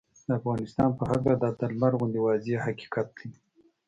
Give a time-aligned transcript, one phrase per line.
[0.27, 3.29] د افغانستان په هکله دا د لمر غوندې واضحه حقیقت دی